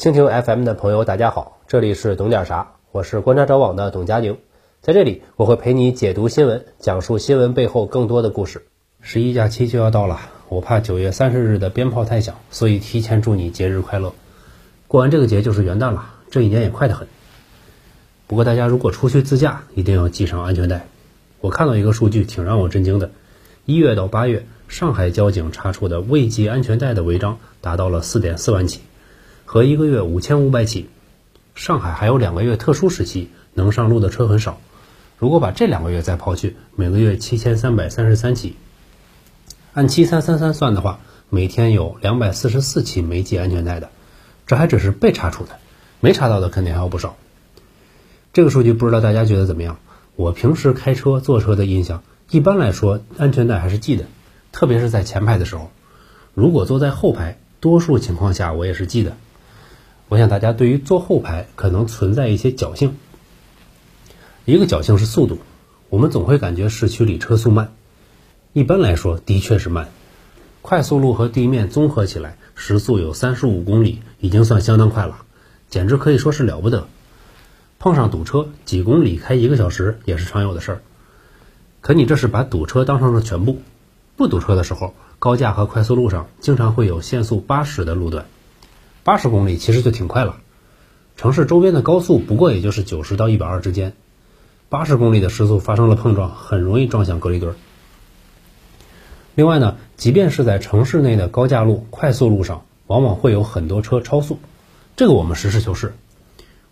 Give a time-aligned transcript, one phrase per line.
[0.00, 4.38] 蜻蜓 FM 的朋友，大家好，这里是懂点啥，我是观察者网的董佳宁，
[4.80, 8.64] 在这里我会陪你解读新闻，讲述新闻背后更多的故事。
[9.02, 10.18] 十一假期就要到了，
[10.48, 14.14] 我怕九月三十日的鞭炮太响，所以提前祝你节日快乐。
[14.88, 17.06] 过完这个节就是元旦了，这一年也快得很。
[18.26, 20.86] 不过大家如果出去自驾，一定要系上安全带。
[21.42, 23.10] 我看到一个数据挺让我震惊的，
[23.66, 28.80] 一月到八月，上海交警查处的未系安全带的违章达到了四点四万起。
[29.52, 30.88] 和一个月五千五百起，
[31.56, 34.60] 上海还有两个月特殊时期，能上路的车很少。
[35.18, 38.54] 如果把这两个月再抛去，每个月七千三百三十三起，
[39.72, 43.90] 按七三三三算的话，每天有两百四十四起没系安全带的，
[44.46, 45.58] 这还只是被查处的，
[45.98, 47.16] 没查到的肯定还有不少。
[48.32, 49.78] 这个数据不知道大家觉得怎么样？
[50.14, 54.04] 我平时开车坐车的印象，一般来说安全带还是系的，
[54.52, 55.72] 特别是在前排的时候。
[56.34, 59.16] 如果坐在后排，多数情况下我也是系的。
[60.10, 62.96] 我想大家对于坐后排可能存在一些侥幸。
[64.44, 65.38] 一个侥幸是速度，
[65.88, 67.72] 我们总会感觉市区里车速慢，
[68.52, 69.88] 一般来说的确是慢。
[70.62, 75.22] 快速路和地面综合起来时速有三十五公里，已经算相当快了，
[75.68, 76.88] 简直可以说是了不得。
[77.78, 80.80] 碰上堵车，几公里开一个小时也是常有的事儿。
[81.80, 83.62] 可你这是把堵车当成了全部。
[84.16, 88.26] 不堵车的时候，高架和快速路上经常会有限速八十的路段。
[89.02, 90.36] 八十公里其实就挺快了，
[91.16, 93.94] 城市周边的高速不过也就是九十到一百二之间，
[94.68, 97.54] 八十公里的时速发生了碰撞，很容易撞向隔离墩。
[99.34, 104.38] 另外呢，即便是在城市内的高架路、快速路上，往往会有很多车超速，
[104.96, 105.94] 这个我们实事求是，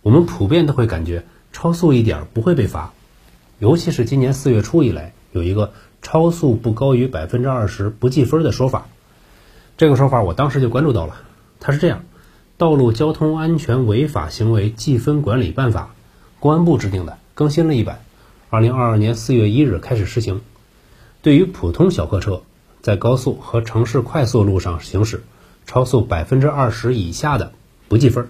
[0.03, 2.93] 我们普遍都会感觉超速一点不会被罚，
[3.57, 8.87] 尤其是今年四月初以来，有一个超速不高于百分之二十不记分的说法，
[9.77, 11.15] 这个说法我当时就关注到了，
[11.59, 11.99] 它是这样。
[12.59, 15.91] 《道路交通安全违法行为记分管理办法》，
[16.41, 18.03] 公安部制定的，更新了一版，
[18.49, 20.41] 二零二二年四月一日开始实行。
[21.21, 22.41] 对于普通小客车，
[22.81, 25.23] 在高速和城市快速路上行驶，
[25.65, 27.53] 超速百分之二十以下的
[27.87, 28.27] 不记分。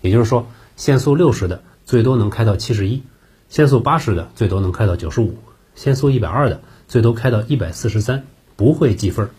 [0.00, 3.04] 也就是说，限速六十的最多能开到七十一，
[3.48, 5.38] 限速八十的最多能开到九十五，
[5.76, 8.26] 限速一百二的最多开到一百四十三，
[8.56, 9.30] 不会记分。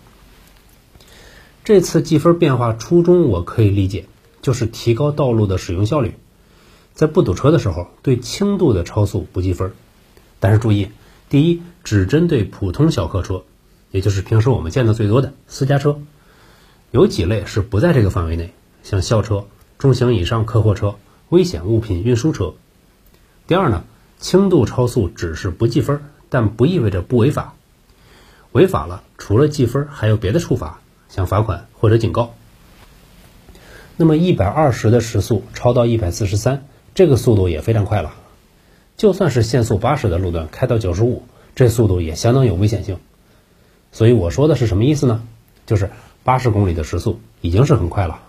[1.68, 4.06] 这次计分变化初衷我可以理解，
[4.42, 6.14] 就是提高道路的使用效率，
[6.94, 9.74] 在不堵车的时候，对轻度的超速不计分。
[10.40, 10.88] 但是注意，
[11.28, 13.44] 第一，只针对普通小客车，
[13.92, 16.00] 也就是平时我们见的最多的私家车，
[16.92, 19.46] 有几类是不在这个范围内，像校车、
[19.78, 20.96] 中型以上客货车、
[21.28, 22.54] 危险物品运输车。
[23.46, 23.84] 第二呢，
[24.22, 27.56] 轻度超速只是不计分，但不意味着不违法，
[28.54, 30.80] 违法了除了记分还有别的处罚。
[31.10, 32.34] 像罚款或者警告。
[33.96, 38.14] 那么一百二十的时速超到一百四十三，这个速度也非常快了。
[38.96, 41.24] 就算是限速八十的路段，开到九十五，
[41.56, 43.00] 这速度也相当有危险性。
[43.92, 45.24] 所以我说的是什么意思呢？
[45.66, 45.90] 就是
[46.24, 48.20] 八十公里的时速已经是很快了。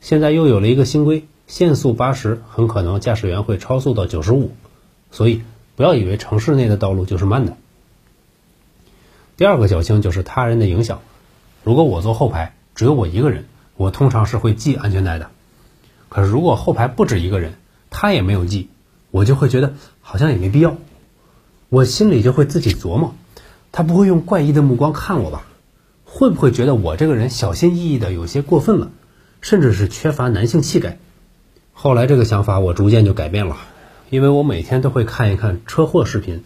[0.00, 4.52] 现在又有了一个新规，限速八十，很可能驾驶员会超速到九十五。
[5.10, 5.42] 所以
[5.76, 7.56] 不要以为城市内的道路就是慢的。
[9.36, 11.02] 第二个侥幸就是他人的影响。
[11.62, 13.44] 如果我坐后排，只有我一个人，
[13.76, 15.30] 我通常是会系安全带的。
[16.08, 17.54] 可是如果后排不止一个人，
[17.90, 18.68] 他也没有系，
[19.10, 20.76] 我就会觉得好像也没必要。
[21.68, 23.14] 我心里就会自己琢磨，
[23.72, 25.46] 他不会用怪异的目光看我吧？
[26.04, 28.90] 会不会觉得我这个人小心翼翼的有些过分了，
[29.40, 30.98] 甚至是缺乏男性气概？
[31.72, 33.56] 后来这个想法我逐渐就改变了，
[34.08, 36.42] 因为我每天都会看一看车祸视频，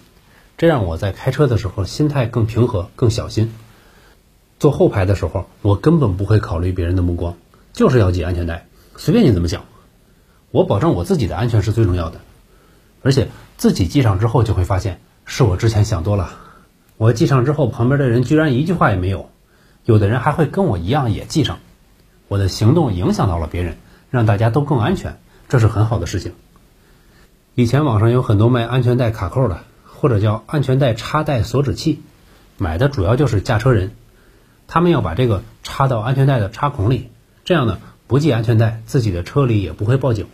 [0.58, 3.52] 这让我在开车的时候心态更平和、更小心。
[4.64, 7.36] 坐后排的时候，我根本不会考虑别人的目光，
[7.74, 8.66] 就是要系安全带，
[8.96, 9.66] 随便你怎么想，
[10.52, 12.22] 我保证我自己的安全是最重要的。
[13.02, 16.30] 而且自己系上之后，就会发现是我之前想多了。
[16.96, 19.28] 我系上之后，旁边的人居然一句话也没有，
[19.84, 21.58] 有的人还会跟我一样也系上。
[22.28, 23.76] 我的行动影响到了别人，
[24.08, 26.32] 让大家都更安全，这是很好的事情。
[27.54, 32.00] 以前网上有很多卖安全带卡扣的，或者叫安全带插带锁止器，
[32.56, 33.94] 买的主要就是驾车人。
[34.66, 37.10] 他们要把这个插到安全带的插孔里，
[37.44, 40.26] 这样呢，不系安全带，自己的车里也不会报警。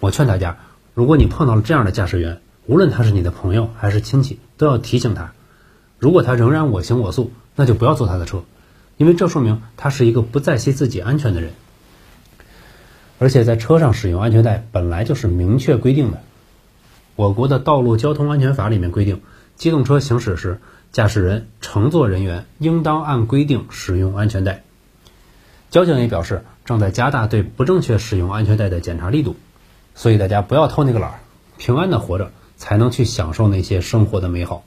[0.00, 0.58] 我劝大家，
[0.94, 5.32] 如果你碰到了这样的驾驶员，无论他是你的朋友还是亲戚，都要提醒他。
[5.98, 8.44] 如果他仍然我行我素，那就不要坐他的车，
[8.96, 11.52] 因为这说明他是一个不在乎自己安全的人。
[13.18, 16.22] 而且在车上使用安全带本来就是明确规定的，
[17.16, 19.20] 我国的道路交通安全法里面规定，
[19.56, 20.60] 机动车行驶时。
[20.92, 24.62] 驾驶人、乘坐人员应当按规定使用安全带。
[25.70, 29.36] 交警也表示，正在加大对不正确使用安全带的检查力度。
[29.94, 31.20] 所以大家不要偷那个懒儿，
[31.56, 34.64] 平安的活着，才能去享受那些生活的美好。